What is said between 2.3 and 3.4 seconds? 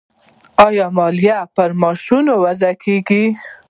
وضع کیږي؟